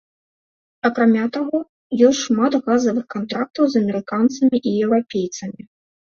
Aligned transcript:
Акрамя 0.87 1.25
таго, 1.35 1.59
ёсць 2.07 2.21
шмат 2.29 2.57
газавых 2.65 3.05
кантрактаў 3.17 3.63
з 3.75 3.83
амерыканцамі 3.83 4.57
і 4.73 4.75
еўрапейцамі. 4.89 5.61